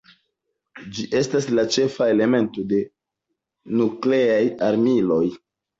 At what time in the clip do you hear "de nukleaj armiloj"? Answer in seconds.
2.75-5.25